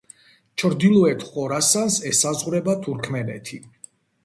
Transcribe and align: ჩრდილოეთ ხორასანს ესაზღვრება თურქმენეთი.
ჩრდილოეთ 0.61 1.25
ხორასანს 1.27 1.99
ესაზღვრება 2.13 2.77
თურქმენეთი. 2.89 3.63